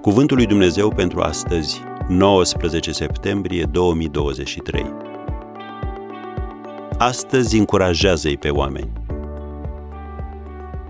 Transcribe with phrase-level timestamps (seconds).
[0.00, 4.92] Cuvântul lui Dumnezeu pentru astăzi, 19 septembrie 2023.
[6.98, 8.92] Astăzi încurajează-i pe oameni.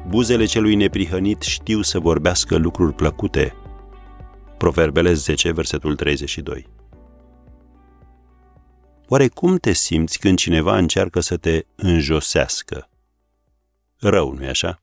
[0.09, 3.54] Buzele celui neprihănit știu să vorbească lucruri plăcute.
[4.56, 6.66] Proverbele 10, versetul 32.
[9.08, 12.88] Oare cum te simți când cineva încearcă să te înjosească?
[13.98, 14.83] Rău, nu-i așa?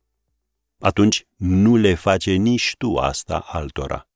[0.80, 4.07] Atunci nu le face nici tu asta altora.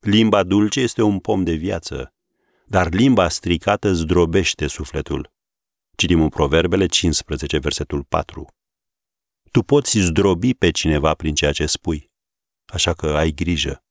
[0.00, 2.14] Limba dulce este un pom de viață,
[2.66, 5.32] dar limba stricată zdrobește sufletul.
[5.96, 8.46] Citim în Proverbele 15, versetul 4.
[9.50, 12.10] Tu poți zdrobi pe cineva prin ceea ce spui,
[12.66, 13.84] așa că ai grijă.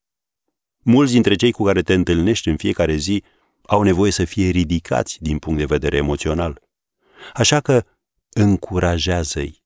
[0.84, 3.24] Mulți dintre cei cu care te întâlnești în fiecare zi
[3.62, 6.62] au nevoie să fie ridicați din punct de vedere emoțional.
[7.34, 7.86] Așa că
[8.30, 9.64] încurajează-i.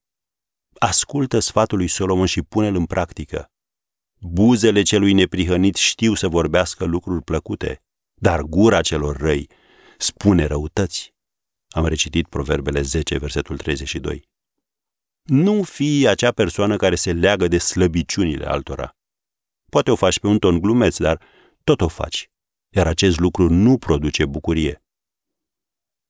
[0.79, 3.52] Ascultă sfatul lui Solomon și pune-l în practică.
[4.25, 7.81] Buzele celui neprihănit știu să vorbească lucruri plăcute,
[8.13, 9.49] dar gura celor răi
[9.97, 11.13] spune răutăți.
[11.69, 14.29] Am recitit Proverbele 10, versetul 32.
[15.23, 18.95] Nu fii acea persoană care se leagă de slăbiciunile altora.
[19.71, 21.21] Poate o faci pe un ton glumeț, dar
[21.63, 22.29] tot o faci,
[22.69, 24.83] iar acest lucru nu produce bucurie.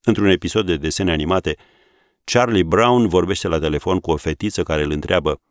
[0.05, 1.57] Într-un episod de desene animate,
[2.23, 5.41] Charlie Brown vorbește la telefon cu o fetiță care îl întreabă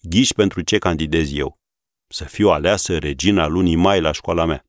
[0.00, 1.59] Ghiși pentru ce candidez eu?
[2.12, 4.64] Să fiu aleasă regina lunii mai la școala mea.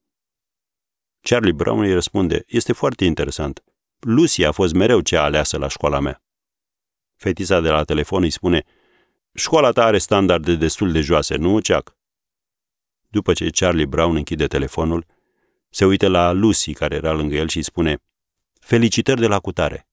[1.21, 3.63] Charlie Brown îi răspunde, este foarte interesant.
[3.99, 6.23] Lucy a fost mereu cea aleasă la școala mea.
[7.15, 8.63] Fetița de la telefon îi spune,
[9.33, 11.97] școala ta are standarde destul de joase, nu, Chuck?
[13.07, 15.05] După ce Charlie Brown închide telefonul,
[15.69, 17.97] se uită la Lucy, care era lângă el, și îi spune,
[18.59, 19.87] felicitări de la cutare.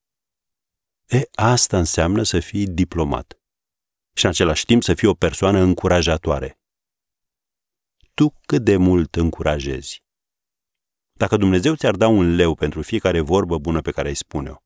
[1.06, 3.40] E, asta înseamnă să fii diplomat.
[4.12, 6.58] Și în același timp să fii o persoană încurajatoare
[8.18, 10.02] tu cât de mult încurajezi.
[11.12, 14.56] Dacă Dumnezeu ți-ar da un leu pentru fiecare vorbă bună pe care îi spune-o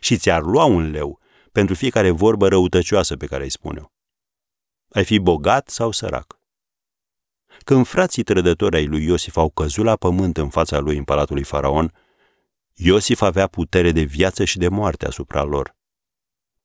[0.00, 1.20] și ți-ar lua un leu
[1.52, 3.86] pentru fiecare vorbă răutăcioasă pe care îi spune-o,
[4.88, 6.40] ai fi bogat sau sărac?
[7.64, 11.34] Când frații trădători ai lui Iosif au căzut la pământ în fața lui în palatul
[11.34, 11.92] lui Faraon,
[12.74, 15.76] Iosif avea putere de viață și de moarte asupra lor.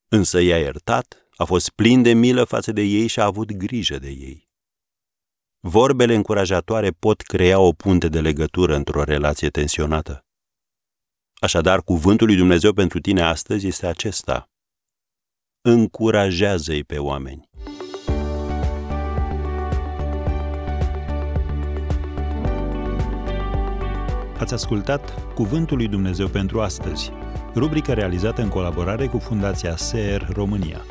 [0.07, 3.99] Însă i-a iertat, a fost plin de milă față de ei și a avut grijă
[3.99, 4.50] de ei.
[5.63, 10.25] Vorbele încurajatoare pot crea o punte de legătură într-o relație tensionată.
[11.41, 14.49] Așadar, cuvântul lui Dumnezeu pentru tine astăzi este acesta.
[15.61, 17.49] Încurajează-i pe oameni.
[24.39, 27.11] Ați ascultat Cuvântul lui Dumnezeu pentru astăzi,
[27.55, 30.85] rubrica realizată în colaborare cu Fundația SER România.